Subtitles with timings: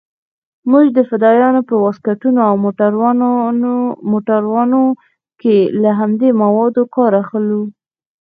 [0.71, 2.53] موږ د فدايانو په واسکټونو او
[4.13, 4.81] موټرانو
[5.41, 7.61] کښې له همدې موادو کار اخلو.